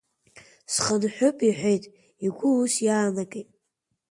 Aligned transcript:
Схынҳәып 0.73 1.37
иҳәеит, 1.49 1.83
игәы 2.25 2.47
ус 2.61 2.73
иаанагеит. 2.85 3.49